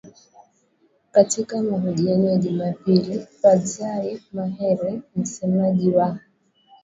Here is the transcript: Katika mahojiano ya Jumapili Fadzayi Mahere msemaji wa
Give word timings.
Katika 1.11 1.61
mahojiano 1.63 2.29
ya 2.29 2.37
Jumapili 2.37 3.19
Fadzayi 3.19 4.21
Mahere 4.33 5.01
msemaji 5.15 5.89
wa 5.89 6.19